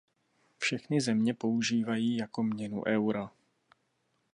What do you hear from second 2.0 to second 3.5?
jako měnu euro.